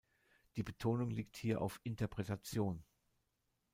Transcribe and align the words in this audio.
Die 0.55 0.63
Betonung 0.63 1.11
liegt 1.11 1.37
hier 1.37 1.61
auf 1.61 1.79
"Interpretation". 1.83 2.83